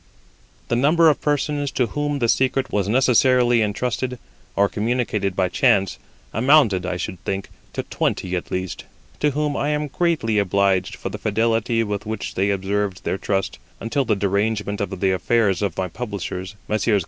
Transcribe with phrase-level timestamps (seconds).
[0.69, 4.17] The number of persons to whom the secret was necessarily entrusted,
[4.55, 5.99] or communicated by chance,
[6.33, 8.85] amounted, I should think, to twenty at least,
[9.19, 13.59] to whom I am greatly obliged for the fidelity with which they observed their trust,
[13.79, 16.99] until the derangement of the affairs of my publishers, Messrs.